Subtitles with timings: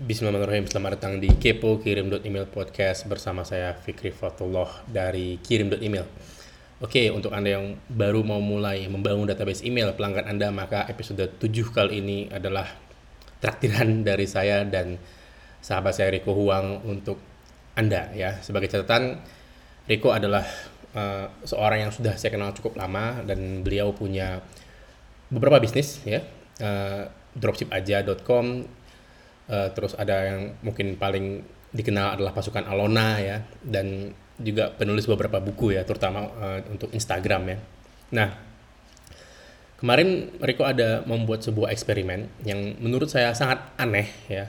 [0.00, 0.64] Bismillahirrahmanirrahim.
[0.64, 6.08] Selamat datang di Kepo Kirim.email podcast bersama saya Fikri Fatullah dari Kirim.email.
[6.80, 11.44] Oke, untuk Anda yang baru mau mulai membangun database email pelanggan Anda, maka episode 7
[11.76, 12.64] kali ini adalah
[13.44, 14.96] traktiran dari saya dan
[15.60, 17.20] sahabat saya Riko Huang untuk
[17.76, 18.40] Anda ya.
[18.40, 19.20] Sebagai catatan,
[19.84, 20.48] Riko adalah
[20.96, 24.40] uh, seorang yang sudah saya kenal cukup lama dan beliau punya
[25.28, 26.24] beberapa bisnis ya.
[26.56, 27.04] Uh,
[27.36, 28.79] dropshipaja.com
[29.50, 31.42] uh, terus ada yang mungkin paling
[31.74, 37.42] dikenal adalah pasukan Alona ya dan juga penulis beberapa buku ya terutama uh, untuk Instagram
[37.50, 37.58] ya.
[38.16, 38.28] Nah
[39.76, 44.48] kemarin Riko ada membuat sebuah eksperimen yang menurut saya sangat aneh ya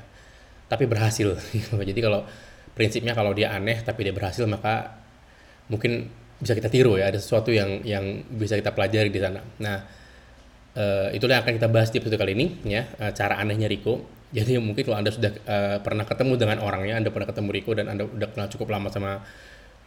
[0.72, 1.36] tapi berhasil.
[1.89, 2.23] Jadi kalau
[2.72, 5.02] prinsipnya kalau dia aneh tapi dia berhasil maka
[5.67, 6.08] mungkin
[6.41, 9.44] bisa kita tiru ya ada sesuatu yang yang bisa kita pelajari di sana.
[9.61, 9.77] Nah
[10.73, 14.20] uh, itulah yang akan kita bahas di episode kali ini ya uh, cara anehnya Riko
[14.31, 17.91] jadi mungkin kalau Anda sudah uh, pernah ketemu dengan orangnya, Anda pernah ketemu Riko dan
[17.91, 19.19] Anda udah kenal cukup lama sama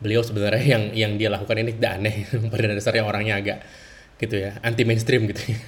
[0.05, 2.15] beliau sebenarnya yang yang dia lakukan ini tidak aneh.
[2.53, 3.59] Pada dasarnya orangnya agak
[4.21, 5.59] gitu ya, anti mainstream gitu ya.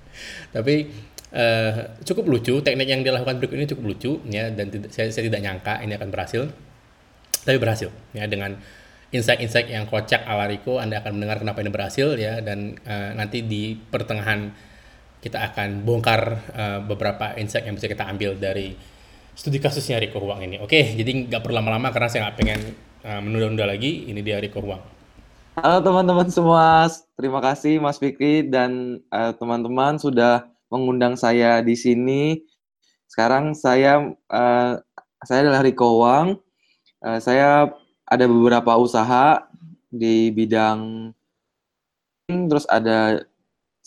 [0.54, 0.92] Tapi
[1.32, 5.08] uh, cukup lucu, teknik yang dia lakukan berikut ini cukup lucu ya dan tidak, saya,
[5.08, 6.42] saya tidak nyangka ini akan berhasil.
[7.48, 8.60] Tapi berhasil ya dengan
[9.08, 13.40] insight-insight yang kocak ala Riko Anda akan mendengar kenapa ini berhasil ya dan uh, nanti
[13.40, 14.52] di pertengahan
[15.18, 16.20] kita akan bongkar
[16.54, 18.74] uh, beberapa insight yang bisa kita ambil dari
[19.34, 20.62] studi kasusnya Riko Huang ini.
[20.62, 22.60] Oke, jadi nggak perlu lama-lama karena saya nggak pengen
[23.02, 24.06] uh, menunda-nunda lagi.
[24.10, 24.82] Ini dia Riko Huang.
[25.58, 26.86] Halo teman-teman semua,
[27.18, 32.46] terima kasih Mas Fikri dan uh, teman-teman sudah mengundang saya di sini.
[33.10, 34.72] Sekarang saya uh,
[35.26, 36.38] saya adalah Riko Huang.
[37.02, 37.74] Uh, saya
[38.06, 39.42] ada beberapa usaha
[39.90, 41.10] di bidang
[42.28, 43.24] terus ada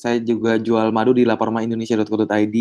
[0.02, 2.58] saya juga jual madu di laparmaindonesia.co.id.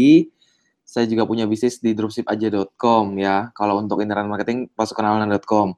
[0.84, 3.48] Saya juga punya bisnis di dropshipaja.com ya.
[3.56, 5.72] Kalau untuk internet marketing pasukanalanan.com.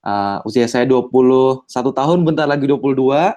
[0.00, 3.36] Uh, usia saya 21 tahun, bentar lagi 22.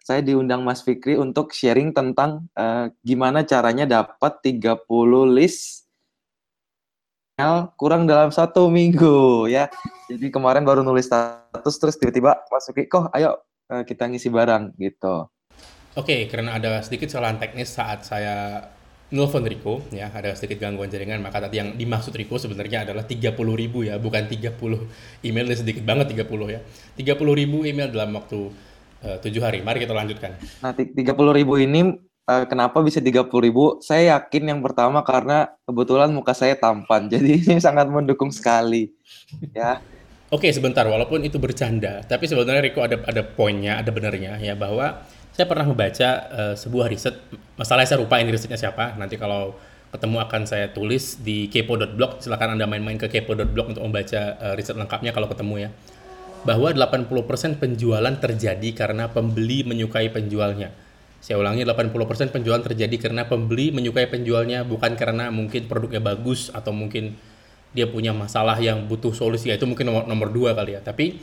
[0.00, 4.88] Saya diundang Mas Fikri untuk sharing tentang uh, gimana caranya dapat 30
[5.36, 5.84] list
[7.76, 9.68] kurang dalam satu minggu ya.
[10.08, 13.36] Jadi kemarin baru nulis status terus tiba-tiba Mas Fikri, kok ayo
[13.68, 15.28] uh, kita ngisi barang gitu.
[15.96, 18.60] Oke, okay, karena ada sedikit kesalahan teknis saat saya
[19.08, 23.32] nelfon Riko, ya ada sedikit gangguan jaringan, maka tadi yang dimaksud Riko sebenarnya adalah 30
[23.32, 24.60] ribu ya, bukan 30
[25.24, 26.60] email, sedikit banget 30 ya.
[27.00, 28.52] 30 ribu email dalam waktu
[29.08, 29.64] eh, tujuh hari.
[29.64, 30.36] Mari kita lanjutkan.
[30.60, 31.00] Nah, 30
[31.32, 31.96] ribu ini
[32.28, 33.80] uh, kenapa bisa 30 ribu?
[33.80, 38.92] Saya yakin yang pertama karena kebetulan muka saya tampan, jadi ini sangat mendukung sekali,
[39.56, 39.80] ya.
[40.28, 45.06] Oke, sebentar, walaupun itu bercanda, tapi sebenarnya Riko ada ada poinnya, ada benernya ya bahwa
[45.36, 47.12] saya pernah membaca uh, sebuah riset,
[47.60, 49.52] masalahnya saya lupa ini risetnya siapa, nanti kalau
[49.92, 54.80] ketemu akan saya tulis di kepo.blog, silahkan Anda main-main ke kepo.blog untuk membaca uh, riset
[54.80, 55.70] lengkapnya kalau ketemu ya.
[56.48, 60.72] Bahwa 80% penjualan terjadi karena pembeli menyukai penjualnya.
[61.20, 66.72] Saya ulangi 80% penjualan terjadi karena pembeli menyukai penjualnya bukan karena mungkin produknya bagus atau
[66.72, 67.12] mungkin
[67.76, 71.20] dia punya masalah yang butuh solusi ya itu mungkin nomor nomor dua kali ya tapi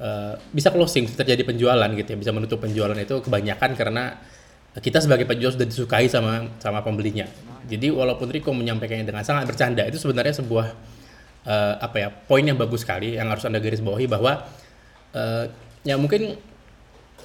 [0.00, 4.18] uh, bisa closing terjadi penjualan gitu ya bisa menutup penjualan itu kebanyakan karena
[4.80, 7.28] kita sebagai penjual sudah disukai sama sama pembelinya
[7.68, 10.66] jadi walaupun Riko menyampaikannya dengan sangat bercanda itu sebenarnya sebuah
[11.46, 14.42] uh, apa ya poin yang bagus sekali yang harus anda garis bawahi bahwa
[15.14, 15.44] uh,
[15.84, 16.40] ya mungkin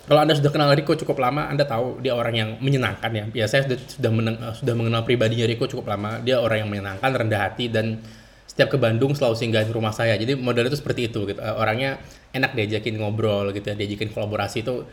[0.05, 3.25] kalau anda sudah kenal Riko cukup lama, anda tahu dia orang yang menyenangkan ya.
[3.33, 6.21] Ya saya sudah sudah, meneng, sudah mengenal pribadinya Riko cukup lama.
[6.21, 8.05] Dia orang yang menyenangkan, rendah hati dan
[8.45, 10.13] setiap ke Bandung selalu singgah di rumah saya.
[10.13, 11.41] Jadi model itu seperti itu gitu.
[11.41, 11.97] Orangnya
[12.35, 14.83] enak diajakin ngobrol gitu ya, diajakin kolaborasi itu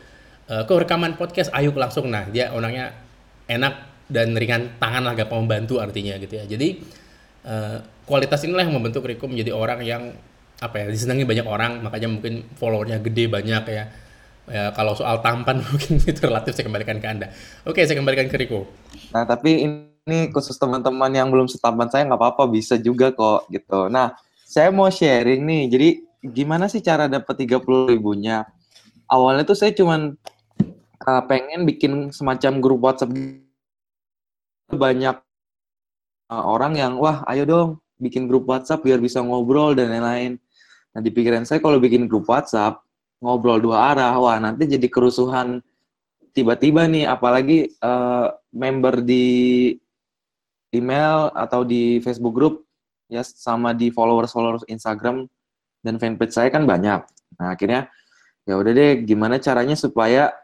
[0.46, 2.94] uh, ke rekaman podcast ayo langsung nah dia orangnya
[3.50, 6.44] enak dan ringan tangan lah gampang membantu artinya gitu ya.
[6.44, 6.68] Jadi
[7.48, 10.12] uh, kualitas inilah yang membentuk Riko menjadi orang yang
[10.62, 13.84] apa ya disenangi banyak orang makanya mungkin followernya gede banyak ya.
[14.42, 17.30] Ya, kalau soal tampan mungkin itu relatif saya kembalikan ke Anda.
[17.62, 18.66] Oke, saya kembalikan ke Riko.
[19.14, 23.86] Nah, tapi ini khusus teman-teman yang belum setampan saya nggak apa-apa bisa juga kok gitu.
[23.86, 25.62] Nah, saya mau sharing nih.
[25.70, 25.88] Jadi
[26.22, 28.46] gimana sih cara dapat 30 ribunya?
[29.10, 30.14] Awalnya tuh saya cuman
[31.04, 33.12] uh, pengen bikin semacam grup WhatsApp
[34.72, 35.16] banyak
[36.32, 37.70] uh, orang yang wah ayo dong
[38.00, 40.38] bikin grup WhatsApp biar bisa ngobrol dan lain-lain.
[40.94, 42.80] Nah di pikiran saya kalau bikin grup WhatsApp
[43.22, 45.62] ngobrol dua arah, wah nanti jadi kerusuhan
[46.32, 49.24] tiba-tiba nih, apalagi uh, member di
[50.72, 52.54] email atau di Facebook group
[53.12, 55.28] ya sama di followers-followers Instagram
[55.82, 57.02] dan fanpage saya kan banyak.
[57.38, 57.90] Nah, akhirnya
[58.46, 60.34] ya udah deh gimana caranya supaya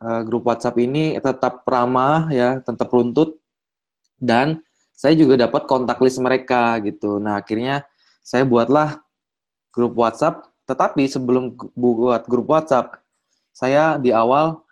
[0.00, 3.40] uh, grup WhatsApp ini tetap ramah ya, tetap runtut
[4.20, 4.62] dan
[4.92, 7.18] saya juga dapat kontak list mereka gitu.
[7.18, 7.82] Nah, akhirnya
[8.22, 9.02] saya buatlah
[9.74, 13.02] grup WhatsApp, tetapi sebelum buat grup WhatsApp,
[13.50, 14.62] saya di awal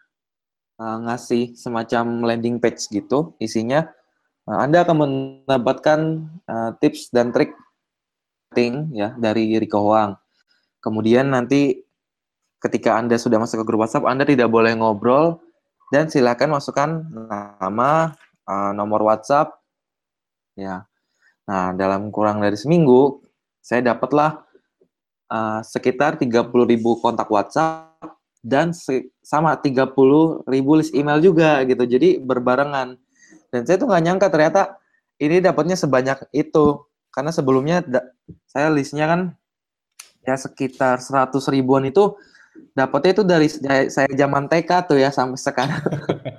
[0.78, 3.90] uh, ngasih semacam landing page gitu, isinya
[4.46, 6.00] uh, Anda akan mendapatkan
[6.46, 7.52] uh, tips dan trik
[8.50, 10.19] marketing ya dari Riko Huang.
[10.82, 11.87] Kemudian nanti
[12.58, 15.38] ketika Anda sudah masuk ke grup WhatsApp, Anda tidak boleh ngobrol
[15.94, 17.06] dan silakan masukkan
[17.62, 18.11] nama,
[18.50, 19.55] uh, nomor WhatsApp,
[20.58, 20.82] ya.
[21.47, 23.23] Nah, dalam kurang dari seminggu,
[23.62, 24.43] saya dapatlah
[25.31, 27.94] uh, sekitar 30 ribu kontak WhatsApp
[28.43, 28.75] dan
[29.23, 29.94] sama 30
[30.50, 31.87] ribu list email juga gitu.
[31.87, 32.99] Jadi berbarengan.
[33.55, 34.75] Dan saya tuh nggak nyangka ternyata
[35.23, 36.90] ini dapatnya sebanyak itu.
[37.11, 37.83] Karena sebelumnya
[38.47, 39.21] saya listnya kan
[40.23, 42.15] ya sekitar 100 ribuan itu
[42.77, 43.49] dapatnya itu dari
[43.91, 45.83] saya zaman TK tuh ya sampai sekarang.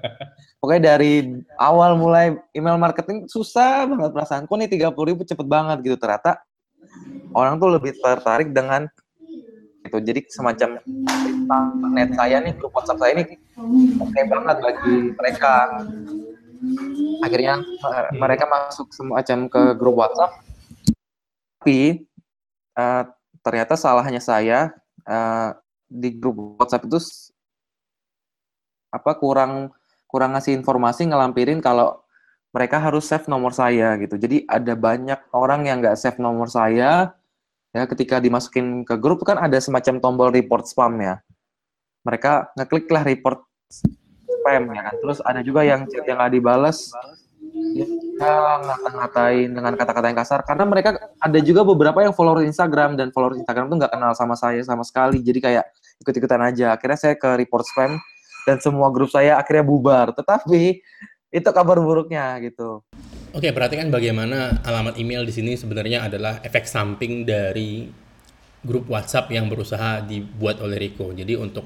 [0.62, 4.46] Pokoknya dari awal mulai email marketing susah banget perasaan.
[4.46, 5.98] Kok nih 30 ribu cepet banget gitu.
[5.98, 6.38] Ternyata
[7.34, 8.86] orang tuh lebih tertarik dengan
[9.82, 9.98] itu.
[9.98, 10.78] Jadi semacam
[11.92, 13.24] net saya nih, grup WhatsApp saya ini
[13.98, 15.54] oke okay banget bagi mereka.
[17.26, 17.66] Akhirnya
[18.14, 20.51] mereka masuk semacam ke grup WhatsApp.
[21.62, 22.10] Tapi
[22.74, 23.06] uh,
[23.46, 24.74] ternyata salahnya saya
[25.06, 25.54] uh,
[25.86, 26.98] di grup WhatsApp itu
[28.90, 29.70] apa kurang
[30.10, 32.02] kurang ngasih informasi ngelampirin kalau
[32.50, 34.18] mereka harus save nomor saya gitu.
[34.18, 37.14] Jadi ada banyak orang yang nggak save nomor saya
[37.78, 41.22] ya ketika dimasukin ke grup kan ada semacam tombol report spam ya.
[42.10, 44.96] Mereka ngeklik lah report spam ya kan.
[44.98, 46.90] Terus ada juga yang chat yang nggak dibalas
[47.72, 47.88] ya
[48.62, 53.40] ngata-ngatain dengan kata-kata yang kasar karena mereka ada juga beberapa yang follower Instagram dan follower
[53.40, 55.66] Instagram tuh nggak kenal sama saya sama sekali jadi kayak
[56.06, 57.98] ikut-ikutan aja akhirnya saya ke report spam
[58.46, 60.14] dan semua grup saya akhirnya bubar.
[60.14, 60.82] Tetapi
[61.32, 62.84] itu kabar buruknya gitu.
[63.32, 67.88] Oke, berarti kan bagaimana alamat email di sini sebenarnya adalah efek samping dari
[68.62, 71.16] grup WhatsApp yang berusaha dibuat oleh Rico.
[71.16, 71.64] Jadi untuk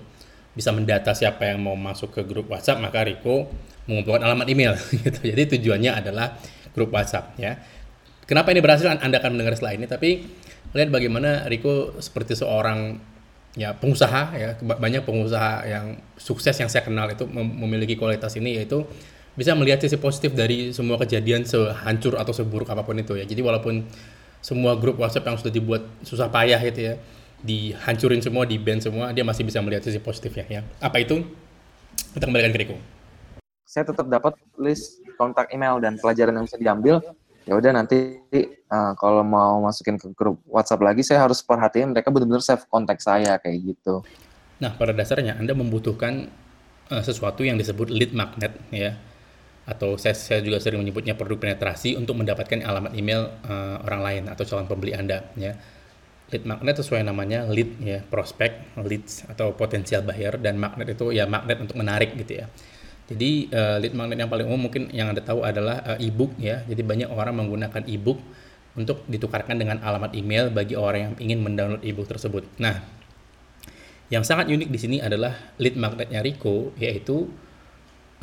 [0.54, 3.50] bisa mendata siapa yang mau masuk ke grup WhatsApp, maka Rico
[3.86, 4.74] mengumpulkan alamat email
[5.04, 5.20] gitu.
[5.22, 6.38] Jadi tujuannya adalah
[6.74, 7.58] grup WhatsApp ya.
[8.26, 8.90] Kenapa ini berhasil?
[8.90, 10.26] Anda akan mendengar setelah ini, tapi
[10.74, 12.98] lihat bagaimana Rico seperti seorang
[13.54, 14.58] ya pengusaha ya.
[14.60, 18.84] Banyak pengusaha yang sukses yang saya kenal itu memiliki kualitas ini yaitu
[19.38, 23.30] bisa melihat sisi positif dari semua kejadian sehancur atau seburuk apa pun itu ya.
[23.30, 23.86] Jadi walaupun
[24.42, 26.94] semua grup WhatsApp yang sudah dibuat susah payah itu ya
[27.46, 30.62] dihancurin semua di band semua dia masih bisa melihat sisi positifnya ya.
[30.82, 31.22] Apa itu?
[32.18, 32.95] Kita kembalikan ke Riko
[33.66, 37.02] saya tetap dapat list kontak email dan pelajaran yang bisa diambil
[37.46, 38.22] ya udah nanti
[38.70, 43.02] uh, kalau mau masukin ke grup WhatsApp lagi saya harus perhatiin mereka benar-benar save kontak
[43.02, 44.02] saya kayak gitu.
[44.62, 46.30] Nah pada dasarnya Anda membutuhkan
[46.90, 48.98] uh, sesuatu yang disebut lead magnet ya
[49.66, 54.24] atau saya, saya juga sering menyebutnya produk penetrasi untuk mendapatkan alamat email uh, orang lain
[54.30, 55.58] atau calon pembeli Anda ya.
[56.34, 61.30] Lead magnet sesuai namanya lead ya, prospek, leads atau potensial buyer dan magnet itu ya
[61.30, 62.50] magnet untuk menarik gitu ya.
[63.06, 66.66] Jadi uh, lead magnet yang paling umum mungkin yang Anda tahu adalah uh, e-book ya.
[66.66, 68.18] Jadi banyak orang menggunakan e-book
[68.76, 72.44] untuk ditukarkan dengan alamat email bagi orang yang ingin mendownload e-book tersebut.
[72.58, 72.82] Nah,
[74.10, 77.30] yang sangat unik di sini adalah lead magnetnya Rico yaitu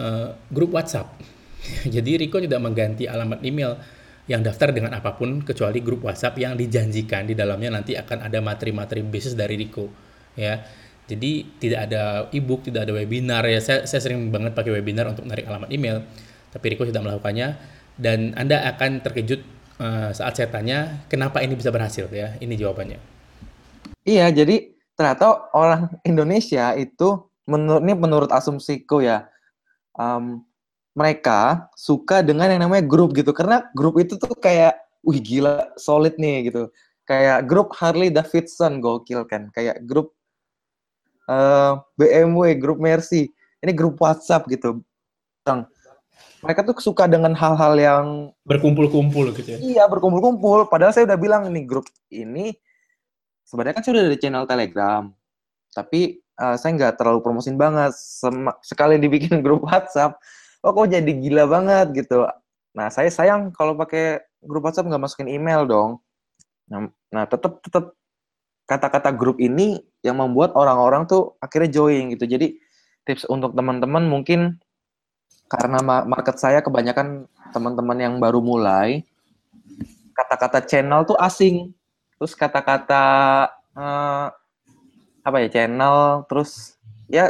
[0.03, 1.15] uh, grup WhatsApp.
[1.95, 3.79] Jadi Rico tidak mengganti alamat email
[4.31, 8.39] yang daftar dengan apa pun kecuali grup WhatsApp yang dijanjikan di dalamnya nanti akan ada
[8.39, 9.91] materi-materi bisnis dari Rico
[10.39, 10.63] ya
[11.11, 13.59] jadi tidak ada ebook, tidak ada webinar ya.
[13.59, 16.07] Saya, saya sering banget pakai webinar untuk menarik alamat email,
[16.55, 17.59] tapi Riko tidak melakukannya.
[17.99, 19.41] Dan Anda akan terkejut
[19.83, 22.39] uh, saat saya tanya kenapa ini bisa berhasil ya.
[22.39, 22.99] Ini jawabannya.
[24.07, 29.27] Iya, jadi ternyata orang Indonesia itu menurut ini menurut asumsiku ya,
[29.99, 30.47] um,
[30.95, 33.35] mereka suka dengan yang namanya grup gitu.
[33.35, 36.71] Karena grup itu tuh kayak, wih gila, solid nih gitu.
[37.03, 39.51] Kayak grup Harley Davidson gokil kan.
[39.51, 40.15] Kayak grup
[41.33, 43.33] uh, eh, BMW, grup Mercy,
[43.65, 44.85] ini grup WhatsApp gitu.
[45.49, 45.73] Yang
[46.43, 48.07] mereka tuh suka dengan hal-hal yang
[48.43, 49.59] berkumpul-kumpul gitu ya.
[49.63, 50.67] Iya, berkumpul-kumpul.
[50.67, 52.53] Padahal saya udah bilang nih grup ini
[53.47, 55.07] sebenarnya kan sudah ada channel Telegram.
[55.73, 57.95] Tapi uh, saya nggak terlalu promosin banget.
[57.95, 60.19] Sem sekali dibikin grup WhatsApp,
[60.67, 62.27] oh kok jadi gila banget gitu.
[62.75, 66.03] Nah, saya sayang kalau pakai grup WhatsApp nggak masukin email dong.
[66.67, 67.95] Nah, nah tetap tetap
[68.67, 72.27] kata-kata grup ini yang membuat orang-orang tuh akhirnya join gitu.
[72.27, 72.59] Jadi
[73.07, 74.59] tips untuk teman-teman mungkin
[75.51, 79.05] karena market saya kebanyakan teman-teman yang baru mulai,
[80.17, 81.77] kata-kata channel tuh asing.
[82.17, 83.05] Terus kata-kata
[83.77, 84.27] uh,
[85.23, 86.81] apa ya channel, terus
[87.13, 87.29] ya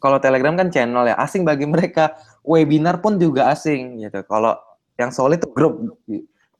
[0.00, 2.16] kalau Telegram kan channel ya asing bagi mereka.
[2.48, 4.24] Webinar pun juga asing gitu.
[4.24, 4.56] Kalau
[4.96, 6.00] yang solid tuh grup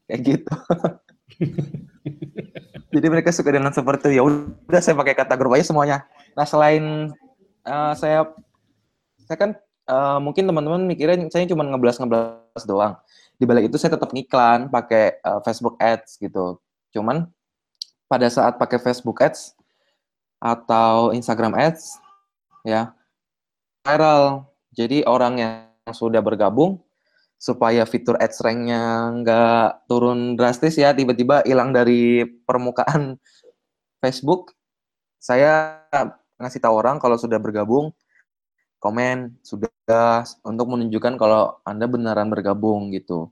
[0.05, 0.53] kayak gitu.
[2.88, 4.21] Jadi mereka suka dengan seperti itu.
[4.21, 6.09] Ya udah saya pakai kata grup aja semuanya.
[6.33, 7.12] Nah selain
[7.68, 8.33] uh, saya
[9.28, 9.50] saya kan
[9.88, 12.97] uh, mungkin teman-teman mikirnya saya cuma ngeblas ngeblas doang.
[13.37, 16.57] Di balik itu saya tetap ngiklan pakai uh, Facebook Ads gitu.
[16.97, 17.28] Cuman
[18.09, 19.52] pada saat pakai Facebook Ads
[20.40, 22.00] atau Instagram Ads
[22.64, 22.97] ya
[23.85, 24.49] viral.
[24.73, 25.52] Jadi orang yang
[25.92, 26.80] sudah bergabung
[27.38, 33.14] supaya fitur ads ranknya nggak turun drastis ya tiba-tiba hilang dari permukaan
[34.02, 34.52] Facebook.
[35.18, 35.83] Saya
[36.38, 37.95] ngasih tahu orang kalau sudah bergabung
[38.78, 43.30] komen sudah untuk menunjukkan kalau anda beneran bergabung gitu.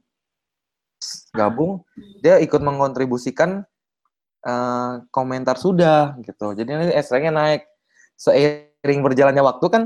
[1.35, 1.83] Gabung
[2.23, 3.63] dia ikut mengkontribusikan
[4.47, 6.55] uh, komentar sudah gitu.
[6.55, 7.63] Jadi nanti ads ranknya naik.
[8.17, 9.83] Seiring berjalannya waktu kan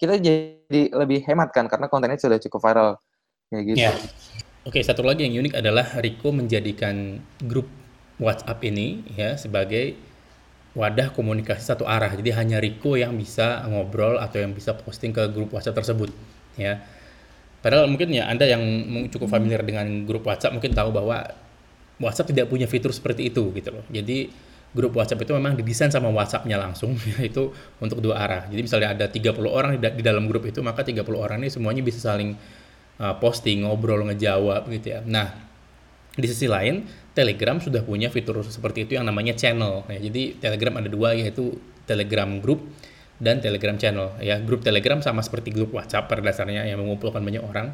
[0.00, 2.90] kita jadi lebih hemat kan karena kontennya sudah cukup viral
[3.50, 3.78] Kayak gitu.
[3.78, 3.92] Ya.
[4.66, 7.70] Oke, satu lagi yang unik adalah Riko menjadikan grup
[8.18, 9.94] WhatsApp ini ya sebagai
[10.74, 12.10] wadah komunikasi satu arah.
[12.10, 16.10] Jadi hanya Riko yang bisa ngobrol atau yang bisa posting ke grup WhatsApp tersebut,
[16.58, 16.82] ya.
[17.62, 18.62] Padahal mungkin ya Anda yang
[19.14, 21.30] cukup familiar dengan grup WhatsApp mungkin tahu bahwa
[22.02, 23.86] WhatsApp tidak punya fitur seperti itu gitu loh.
[23.86, 24.26] Jadi
[24.74, 28.42] grup WhatsApp itu memang didesain sama WhatsApp-nya langsung yaitu untuk dua arah.
[28.50, 32.02] Jadi misalnya ada 30 orang di dalam grup itu maka 30 orang ini semuanya bisa
[32.02, 32.34] saling
[33.00, 35.00] uh, posting, ngobrol, ngejawab gitu ya.
[35.04, 35.32] Nah,
[36.16, 39.84] di sisi lain, Telegram sudah punya fitur seperti itu yang namanya channel.
[39.88, 41.56] Ya, jadi Telegram ada dua yaitu
[41.88, 42.68] Telegram Group
[43.16, 44.20] dan Telegram Channel.
[44.20, 47.72] Ya, grup Telegram sama seperti grup WhatsApp pada dasarnya yang mengumpulkan banyak orang.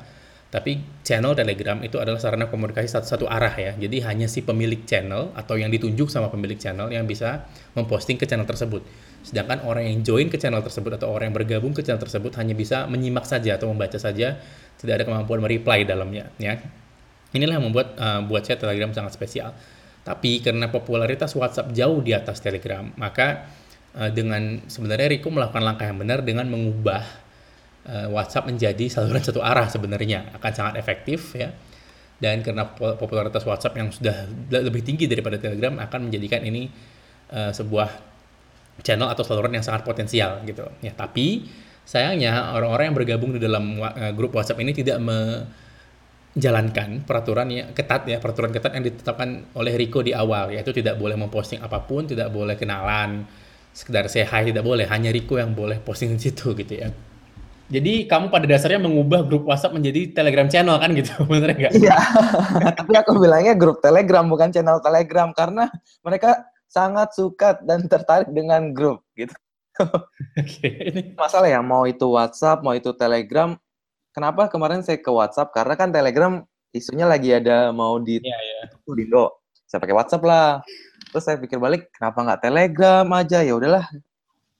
[0.52, 3.72] Tapi channel Telegram itu adalah sarana komunikasi satu-satu arah ya.
[3.72, 8.28] Jadi hanya si pemilik channel atau yang ditunjuk sama pemilik channel yang bisa memposting ke
[8.28, 8.84] channel tersebut.
[9.24, 12.52] Sedangkan orang yang join ke channel tersebut atau orang yang bergabung ke channel tersebut hanya
[12.52, 14.36] bisa menyimak saja atau membaca saja
[14.82, 16.58] tidak ada kemampuan mereply dalamnya ya
[17.30, 19.54] inilah yang membuat uh, buat saya Telegram sangat spesial
[20.02, 23.46] tapi karena popularitas WhatsApp jauh di atas Telegram maka
[23.94, 27.21] uh, dengan sebenarnya Riko melakukan langkah yang benar dengan mengubah
[27.88, 31.54] uh, WhatsApp menjadi saluran satu arah sebenarnya akan sangat efektif ya
[32.22, 36.70] dan karena popularitas WhatsApp yang sudah lebih tinggi daripada Telegram akan menjadikan ini
[37.34, 37.90] uh, sebuah
[38.86, 41.44] channel atau saluran yang sangat potensial gitu ya tapi
[41.82, 48.06] Sayangnya orang-orang yang bergabung di dalam uh, grup WhatsApp ini tidak menjalankan peraturan yang ketat
[48.06, 52.06] ya, peraturan ketat yang ditetapkan oleh Rico di awal, yaitu tidak boleh memposting apa pun,
[52.06, 53.26] tidak boleh kenalan,
[53.74, 56.86] sekedar hi tidak boleh, hanya Rico yang boleh posting di situ gitu ya.
[57.72, 61.72] Jadi kamu pada dasarnya mengubah grup WhatsApp menjadi Telegram channel kan gitu, bener nggak?
[61.72, 61.96] Iya,
[62.78, 65.72] tapi aku bilangnya grup Telegram bukan channel Telegram karena
[66.04, 69.32] mereka sangat suka dan tertarik dengan grup gitu.
[70.40, 71.16] okay.
[71.16, 73.56] Masalah ya, mau itu WhatsApp, mau itu Telegram.
[74.12, 75.56] Kenapa kemarin saya ke WhatsApp?
[75.56, 76.44] Karena kan Telegram
[76.76, 78.68] isunya lagi ada mau di yeah, yeah.
[78.68, 79.40] di Indo.
[79.64, 80.60] Saya pakai WhatsApp lah.
[81.08, 83.40] Terus saya pikir balik, kenapa nggak Telegram aja?
[83.40, 83.88] Ya udahlah,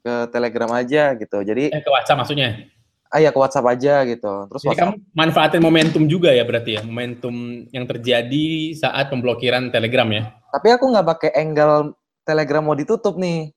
[0.01, 1.39] ke Telegram aja gitu.
[1.45, 2.73] Jadi eh, ke WhatsApp maksudnya?
[3.13, 4.49] Ah ya ke WhatsApp aja gitu.
[4.49, 9.69] Terus Jadi WhatsApp, kamu manfaatin momentum juga ya berarti ya, momentum yang terjadi saat pemblokiran
[9.69, 10.33] Telegram ya?
[10.49, 11.93] Tapi aku nggak pakai angle
[12.25, 13.53] Telegram mau ditutup nih.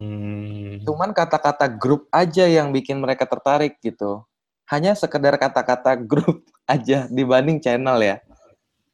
[0.00, 0.80] Hmm.
[0.86, 4.24] Cuman kata-kata grup aja yang bikin mereka tertarik gitu.
[4.72, 8.16] Hanya sekedar kata-kata grup aja dibanding channel ya.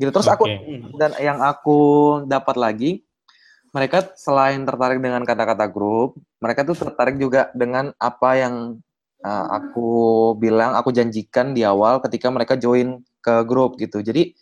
[0.02, 0.10] Gitu.
[0.10, 0.34] Terus okay.
[0.34, 0.44] aku
[0.98, 1.78] dan yang aku
[2.26, 2.90] dapat lagi
[3.74, 8.78] mereka selain tertarik dengan kata-kata grup, mereka tuh tertarik juga dengan apa yang
[9.24, 9.88] uh, aku
[10.36, 14.04] bilang, aku janjikan di awal ketika mereka join ke grup gitu.
[14.04, 14.36] Jadi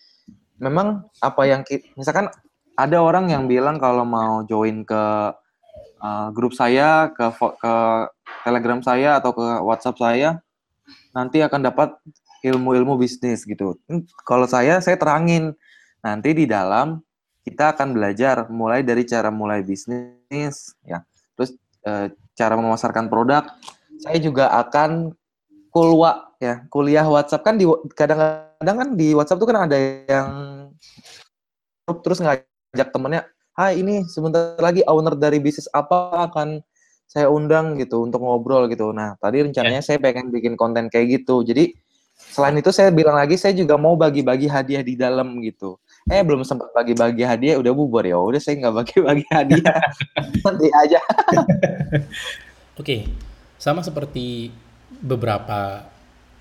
[0.58, 1.62] memang apa yang
[1.94, 2.28] misalkan
[2.74, 5.04] ada orang yang bilang kalau mau join ke
[6.02, 7.74] uh, grup saya, ke ke
[8.42, 10.28] Telegram saya atau ke WhatsApp saya,
[11.14, 11.94] nanti akan dapat
[12.42, 13.78] ilmu-ilmu bisnis gitu.
[13.86, 15.54] Hmm, kalau saya, saya terangin
[16.02, 16.98] nanti di dalam
[17.46, 21.02] kita akan belajar mulai dari cara mulai bisnis, ya,
[21.38, 21.54] terus
[21.86, 23.46] uh, cara memasarkan produk.
[24.02, 25.14] Saya juga akan
[25.72, 27.64] kulwa ya kuliah WhatsApp kan di
[27.96, 30.28] kadang-kadang kan di WhatsApp tuh kan ada yang
[32.02, 36.64] terus ngajak temennya Hai ini sebentar lagi owner dari bisnis apa akan
[37.04, 38.96] saya undang gitu untuk ngobrol gitu.
[38.96, 39.86] Nah tadi rencananya yeah.
[39.92, 41.44] saya pengen bikin konten kayak gitu.
[41.44, 41.76] Jadi
[42.16, 45.76] selain itu saya bilang lagi saya juga mau bagi-bagi hadiah di dalam gitu.
[46.08, 48.16] Eh belum sempat bagi-bagi hadiah udah bubar ya.
[48.16, 49.80] Udah saya nggak bagi-bagi hadiah.
[50.48, 51.00] Nanti aja.
[52.80, 53.00] Oke, okay.
[53.62, 54.50] Sama seperti
[54.98, 55.86] beberapa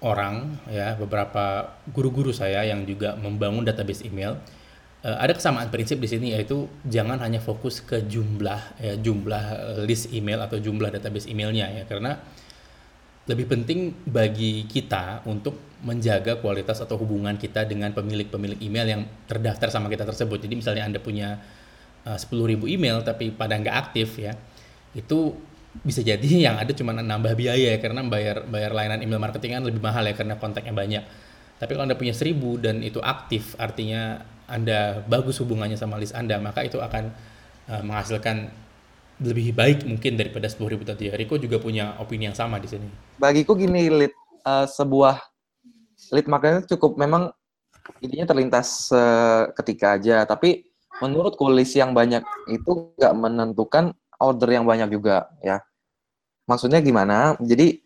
[0.02, 4.42] orang ya, beberapa guru-guru saya yang juga membangun database email
[5.06, 9.46] uh, ada kesamaan prinsip di sini yaitu jangan hanya fokus ke jumlah ya jumlah
[9.86, 12.18] list email atau jumlah database emailnya ya karena
[13.30, 19.70] lebih penting bagi kita untuk menjaga kualitas atau hubungan kita dengan pemilik-pemilik email yang terdaftar
[19.70, 20.42] sama kita tersebut.
[20.42, 21.38] Jadi misalnya Anda punya
[22.06, 24.34] uh, 10.000 email tapi pada nggak aktif ya,
[24.98, 25.38] itu
[25.80, 29.64] bisa jadi yang ada cuma nambah biaya ya karena bayar bayar layanan email marketing kan
[29.64, 31.04] lebih mahal ya karena kontaknya banyak.
[31.62, 36.42] Tapi kalau Anda punya 1000 dan itu aktif artinya Anda bagus hubungannya sama list Anda,
[36.42, 37.14] maka itu akan
[37.70, 38.50] uh, menghasilkan
[39.22, 41.14] lebih baik mungkin daripada 10.000 tadi ya.
[41.14, 42.90] Riko juga punya opini yang sama di sini.
[43.22, 45.22] Bagiku gini, lead, uh, sebuah
[46.10, 47.30] lead marketing cukup memang
[48.02, 50.66] ininya terlintas uh, ketika aja, tapi
[50.98, 55.66] menurut kulis yang banyak itu nggak menentukan order yang banyak juga ya.
[56.46, 57.34] Maksudnya gimana?
[57.42, 57.82] Jadi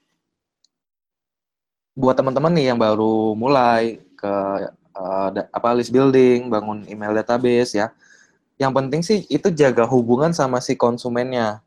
[1.96, 4.34] buat teman-teman nih yang baru mulai ke
[4.96, 7.96] uh, apa list building, bangun email database ya
[8.56, 11.60] yang penting sih itu jaga hubungan sama si konsumennya.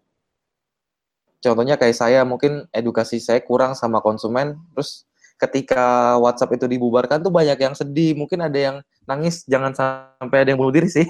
[1.39, 5.07] Contohnya kayak saya mungkin edukasi saya kurang sama konsumen, terus
[5.39, 8.77] ketika WhatsApp itu dibubarkan tuh banyak yang sedih, mungkin ada yang
[9.09, 11.09] nangis, jangan sampai ada yang bunuh diri sih.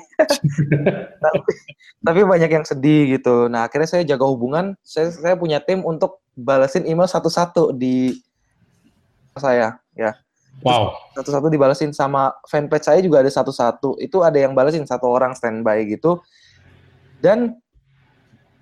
[1.25, 1.53] tapi,
[1.99, 3.51] tapi banyak yang sedih gitu.
[3.51, 8.15] Nah akhirnya saya jaga hubungan, saya, saya punya tim untuk balasin email satu-satu di
[9.35, 10.15] saya ya.
[10.63, 10.95] Wow.
[11.15, 13.99] Satu-satu dibalesin sama fanpage saya juga ada satu-satu.
[13.99, 16.23] Itu ada yang balesin satu orang standby gitu.
[17.19, 17.59] Dan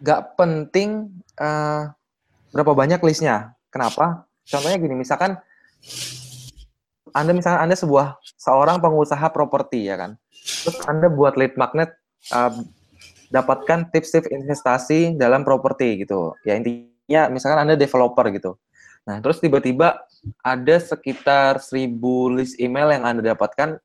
[0.00, 1.92] gak penting uh,
[2.52, 3.52] berapa banyak listnya.
[3.72, 4.28] Kenapa?
[4.48, 5.36] Contohnya gini, misalkan
[7.16, 10.20] Anda misalkan Anda sebuah seorang pengusaha properti ya kan.
[10.36, 11.96] Terus Anda buat lead magnet
[12.36, 12.52] uh,
[13.32, 16.36] dapatkan tips-tips investasi dalam properti gitu.
[16.44, 18.60] Ya intinya misalkan Anda developer gitu.
[19.08, 20.02] Nah, terus tiba-tiba
[20.42, 23.78] ada sekitar 1000 list email yang Anda dapatkan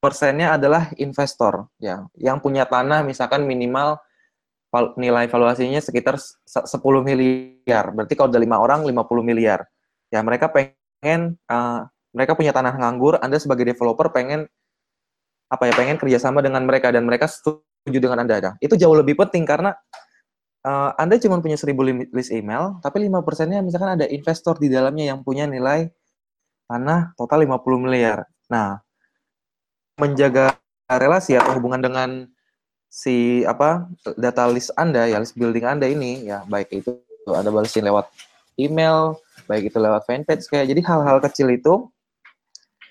[0.00, 4.00] persennya adalah investor ya, yang punya tanah misalkan minimal
[4.96, 6.64] nilai valuasinya sekitar 10
[7.04, 7.92] miliar.
[7.92, 9.64] Berarti kalau ada lima orang 50 miliar.
[10.08, 14.48] Ya, mereka pengen uh, mereka punya tanah nganggur, Anda sebagai developer pengen
[15.48, 18.56] apa ya, pengen kerjasama dengan mereka dan mereka setuju dengan Anda.
[18.60, 19.72] Itu jauh lebih penting karena
[20.64, 25.08] uh, Anda cuma punya 1000 list email, tapi 5 persennya misalkan ada investor di dalamnya
[25.14, 25.88] yang punya nilai
[26.68, 28.28] tanah total 50 miliar.
[28.52, 28.80] Nah,
[29.96, 30.56] menjaga
[30.88, 32.28] relasi atau hubungan dengan
[32.88, 33.84] si apa
[34.16, 38.08] data list Anda ya list building Anda ini ya baik itu Anda balesin lewat
[38.56, 41.92] email, baik itu lewat fanpage kayak jadi hal-hal kecil itu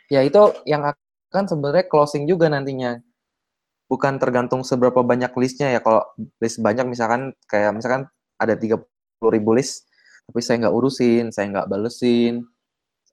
[0.08, 3.00] ya itu yang akan sebenarnya closing juga nantinya.
[3.88, 5.80] Bukan tergantung seberapa banyak listnya ya.
[5.80, 6.04] Kalau
[6.44, 8.84] list banyak misalkan kayak misalkan ada 30
[9.32, 9.88] ribu list
[10.28, 12.44] tapi saya nggak urusin saya nggak balesin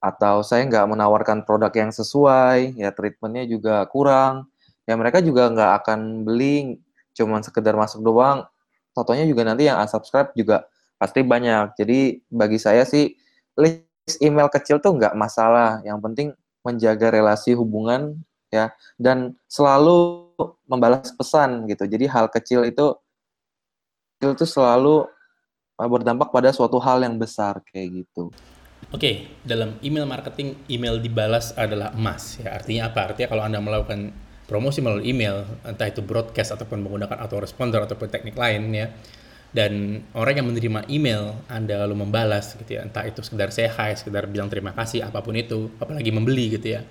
[0.03, 4.51] atau saya nggak menawarkan produk yang sesuai ya treatmentnya juga kurang.
[4.85, 6.77] Ya mereka juga nggak akan beli
[7.15, 8.45] cuman sekedar masuk doang.
[8.93, 10.67] Totonya juga nanti yang unsubscribe juga
[10.99, 11.73] pasti banyak.
[11.79, 13.15] Jadi bagi saya sih
[13.57, 15.81] list email kecil tuh nggak masalah.
[15.87, 16.27] Yang penting
[16.65, 18.17] menjaga relasi hubungan
[18.49, 20.25] ya dan selalu
[20.65, 21.85] membalas pesan gitu.
[21.85, 22.97] Jadi hal kecil itu
[24.19, 25.05] itu selalu
[25.77, 28.33] uh, berdampak pada suatu hal yang besar kayak gitu.
[28.93, 32.53] Oke, okay, dalam email marketing email dibalas adalah emas ya.
[32.53, 33.11] Artinya apa?
[33.11, 34.13] Artinya kalau Anda melakukan
[34.45, 38.87] promosi melalui email, entah itu broadcast ataupun menggunakan autoresponder ataupun teknik lain ya.
[39.55, 43.95] Dan orang yang menerima email Anda lalu membalas gitu ya, entah itu sekedar say hi,
[43.95, 46.83] sekedar bilang terima kasih apa pun itu, apalagi membeli gitu ya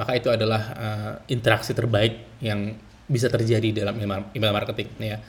[0.00, 2.72] maka itu adalah uh, interaksi terbaik yang
[3.04, 3.98] bisa terjadi dalam
[4.32, 5.20] email marketing ya.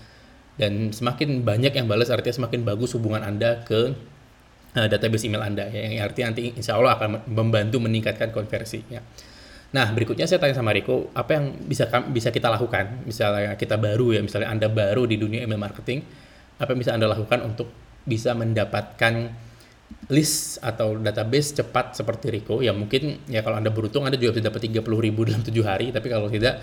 [0.54, 3.92] Dan semakin banyak yang balas artinya semakin bagus hubungan Anda ke
[4.78, 5.92] uh, database email Anda ya.
[5.92, 9.04] Yang artinya nanti insya Allah akan membantu meningkatkan konversi ya.
[9.74, 13.10] Nah, berikutnya saya tanya sama Riko, apa yang bisa bisa kita lakukan?
[13.10, 16.06] Misalnya kita baru ya, misalnya Anda baru di dunia email marketing,
[16.60, 17.70] apa yang bisa Anda lakukan untuk
[18.04, 19.32] bisa mendapatkan
[20.12, 22.60] list atau database cepat seperti Rico?
[22.60, 25.89] Ya mungkin ya kalau anda beruntung anda juga bisa dapat 30 ribu dalam tujuh hari.
[25.96, 26.60] Tapi kalau tidak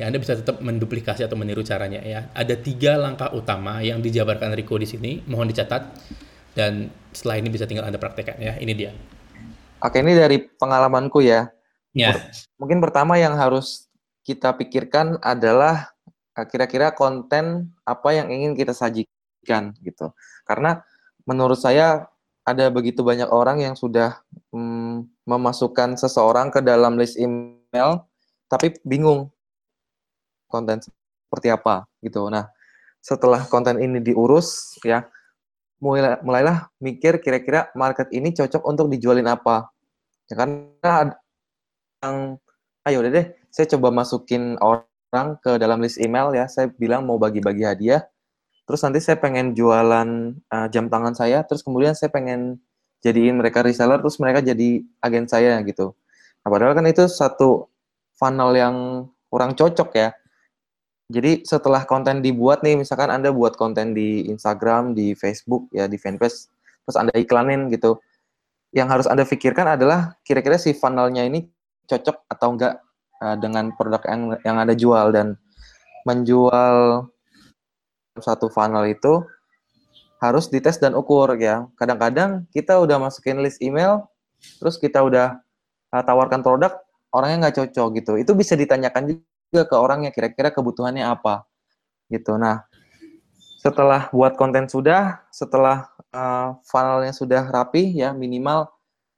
[0.00, 2.28] ya anda bisa tetap menduplikasi atau meniru caranya ya.
[2.34, 5.22] Ada tiga langkah utama yang dijabarkan Rico di sini.
[5.26, 5.82] Mohon dicatat.
[6.50, 8.58] Dan setelah ini bisa tinggal anda praktekkan ya.
[8.58, 8.90] Ini dia.
[9.80, 11.48] Oke ini dari pengalamanku ya.
[11.94, 12.14] Ya.
[12.58, 13.90] Mungkin pertama yang harus
[14.26, 15.94] kita pikirkan adalah
[16.36, 19.19] eh, kira-kira konten apa yang ingin kita sajikan
[19.80, 20.12] gitu
[20.44, 20.82] karena
[21.28, 22.10] menurut saya
[22.44, 24.18] ada begitu banyak orang yang sudah
[24.50, 28.08] mm, memasukkan seseorang ke dalam list email
[28.50, 29.30] tapi bingung
[30.50, 32.26] konten seperti apa gitu.
[32.26, 32.50] Nah,
[32.98, 35.06] setelah konten ini diurus ya
[35.80, 39.70] mulai mulailah mikir kira-kira market ini cocok untuk dijualin apa.
[40.26, 41.14] Ya karena ada
[42.02, 42.16] yang
[42.90, 46.50] ayo deh deh saya coba masukin orang ke dalam list email ya.
[46.50, 48.02] Saya bilang mau bagi-bagi hadiah
[48.64, 50.08] terus nanti saya pengen jualan
[50.50, 52.60] uh, jam tangan saya terus kemudian saya pengen
[53.00, 55.96] jadiin mereka reseller terus mereka jadi agen saya gitu.
[56.44, 57.68] Nah, padahal kan itu satu
[58.16, 58.76] funnel yang
[59.32, 60.08] kurang cocok ya.
[61.10, 65.98] Jadi setelah konten dibuat nih, misalkan Anda buat konten di Instagram, di Facebook, ya di
[65.98, 66.46] fanpage,
[66.86, 67.98] terus Anda iklanin gitu.
[68.70, 71.50] Yang harus Anda pikirkan adalah kira-kira si funnelnya ini
[71.90, 72.78] cocok atau enggak
[73.18, 75.34] uh, dengan produk yang yang Anda jual dan
[76.06, 77.10] menjual
[78.20, 79.24] satu funnel itu
[80.20, 81.66] harus dites dan ukur ya.
[81.80, 84.04] Kadang-kadang kita udah masukin list email,
[84.60, 85.40] terus kita udah
[85.90, 86.76] uh, tawarkan produk,
[87.10, 88.12] orangnya nggak cocok gitu.
[88.20, 89.16] Itu bisa ditanyakan
[89.50, 91.48] juga ke orangnya kira-kira kebutuhannya apa
[92.12, 92.36] gitu.
[92.36, 92.68] Nah,
[93.60, 98.68] setelah buat konten sudah, setelah uh, funnelnya sudah rapi ya minimal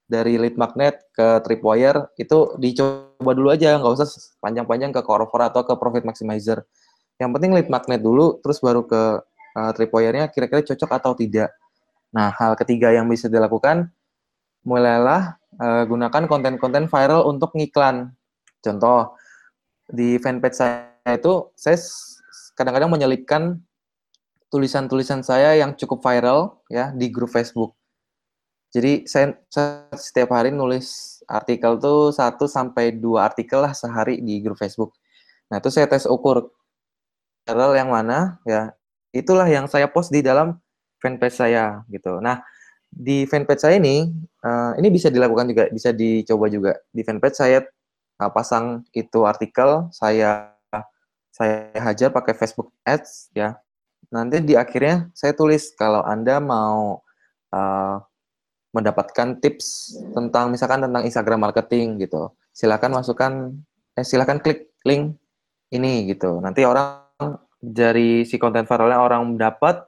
[0.06, 4.08] dari lead magnet ke tripwire itu dicoba dulu aja, nggak usah
[4.44, 6.62] panjang-panjang ke core atau ke profit maximizer.
[7.20, 9.02] Yang penting lead magnet dulu, terus baru ke
[9.56, 11.52] uh, tripwire-nya kira-kira cocok atau tidak.
[12.12, 13.88] Nah, hal ketiga yang bisa dilakukan,
[14.64, 18.12] mulailah uh, gunakan konten-konten viral untuk ngiklan.
[18.62, 19.16] Contoh,
[19.88, 21.76] di fanpage saya itu saya
[22.54, 23.60] kadang-kadang menyelipkan
[24.52, 27.72] tulisan-tulisan saya yang cukup viral ya di grup Facebook.
[28.72, 34.40] Jadi saya, saya setiap hari nulis artikel tuh satu sampai dua artikel lah sehari di
[34.40, 34.96] grup Facebook.
[35.52, 36.48] Nah itu saya tes ukur
[37.46, 38.70] viral yang mana ya
[39.12, 40.56] itulah yang saya post di dalam
[41.02, 42.22] fanpage saya gitu.
[42.22, 42.40] Nah
[42.92, 44.08] di fanpage saya ini
[44.44, 47.58] uh, ini bisa dilakukan juga bisa dicoba juga di fanpage saya
[48.22, 50.54] uh, pasang itu artikel, saya
[51.32, 53.56] saya hajar pakai Facebook Ads ya.
[54.12, 57.00] Nanti di akhirnya saya tulis kalau Anda mau
[57.50, 57.96] uh,
[58.76, 62.32] mendapatkan tips tentang misalkan tentang Instagram marketing gitu.
[62.52, 63.32] Silakan masukkan
[63.96, 65.16] eh silakan klik link
[65.72, 66.40] ini gitu.
[66.44, 67.01] Nanti orang
[67.62, 69.86] dari si konten viralnya orang dapat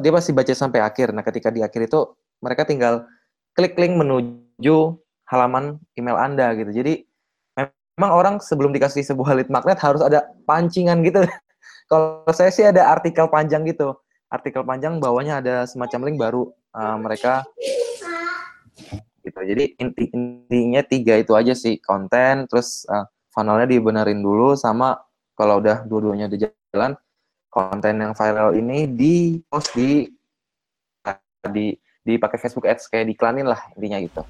[0.00, 1.12] dia pasti baca sampai akhir.
[1.12, 2.00] Nah, ketika di akhir itu
[2.40, 3.04] mereka tinggal
[3.52, 4.96] klik link menuju
[5.28, 6.72] halaman email Anda gitu.
[6.72, 7.04] Jadi
[8.00, 11.28] memang orang sebelum dikasih sebuah lead magnet harus ada pancingan gitu.
[11.92, 13.92] Kalau saya sih ada artikel panjang gitu.
[14.32, 17.44] Artikel panjang bawahnya ada semacam link baru uh, mereka
[19.20, 19.40] gitu.
[19.44, 24.96] Jadi inti intinya tiga itu aja sih konten terus uh, funnelnya dibenerin dulu sama
[25.42, 26.94] kalau udah dua-duanya di jalan
[27.50, 30.06] konten yang viral ini di post di
[31.50, 31.74] di
[32.06, 34.22] dipakai Facebook Ads kayak diklanin lah intinya gitu.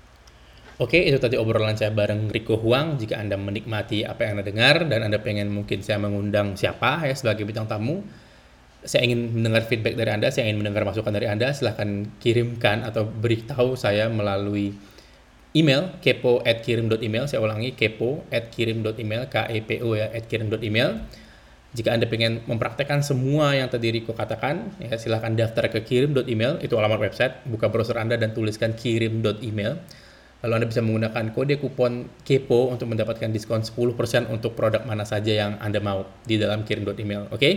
[0.81, 2.97] Oke, itu tadi obrolan saya bareng Riko Huang.
[2.97, 7.13] Jika Anda menikmati apa yang Anda dengar dan Anda pengen mungkin saya mengundang siapa ya
[7.13, 8.01] sebagai bintang tamu,
[8.83, 13.05] saya ingin mendengar feedback dari Anda, saya ingin mendengar masukan dari Anda, silahkan kirimkan atau
[13.05, 14.73] beritahu saya melalui
[15.53, 17.29] email kepo at kirim.email.
[17.29, 20.91] Saya ulangi kepo at kirim.email, K-E-P-O ya, at kirim.email.
[21.73, 26.77] Jika Anda pengen mempraktekkan semua yang tadi Riko katakan, ya silahkan daftar ke kirim.email, itu
[26.77, 29.81] alamat website, buka browser Anda dan tuliskan kirim.email
[30.43, 35.31] Lalu Anda bisa menggunakan kode kupon KEPO untuk mendapatkan diskon 10% untuk produk mana saja
[35.31, 37.31] yang Anda mau di dalam kirim.email.
[37.31, 37.39] Oke?
[37.39, 37.53] Okay?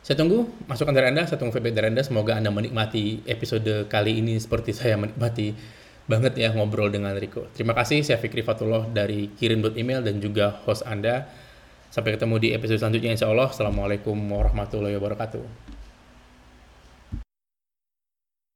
[0.00, 2.02] Saya tunggu masukan dari Anda, saya tunggu feedback dari Anda.
[2.02, 5.52] Semoga Anda menikmati episode kali ini seperti saya menikmati
[6.06, 7.46] banget ya ngobrol dengan Riko.
[7.54, 11.30] Terima kasih, saya Fikri Fatullah dari kirim.email dan juga host Anda.
[11.92, 13.52] Sampai ketemu di episode selanjutnya insya Allah.
[13.52, 15.71] Assalamualaikum warahmatullahi wabarakatuh.